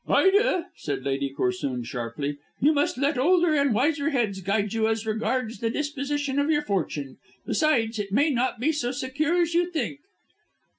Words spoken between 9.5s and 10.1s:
you think."